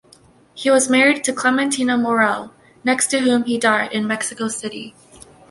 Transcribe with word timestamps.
He 0.55 0.71
was 0.71 0.89
married 0.89 1.23
to 1.25 1.31
Clementina 1.31 1.95
Maurel, 1.95 2.51
next 2.83 3.09
to 3.11 3.19
whom 3.19 3.43
he 3.43 3.59
died 3.59 3.93
in 3.93 4.07
Mexico 4.07 4.47
City. 4.47 4.95